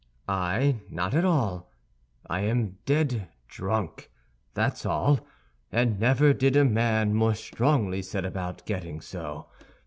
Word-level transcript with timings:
"I! 0.27 0.77
Not 0.89 1.13
at 1.13 1.25
all. 1.25 1.69
I 2.27 2.39
am 2.39 2.79
dead 2.87 3.27
drunk, 3.47 4.09
that's 4.55 4.83
all, 4.83 5.19
and 5.71 5.99
never 5.99 6.33
did 6.33 6.55
a 6.55 6.65
man 6.65 7.13
more 7.13 7.35
strongly 7.35 8.01
set 8.01 8.25
about 8.25 8.65
getting 8.65 8.99
so. 8.99 9.45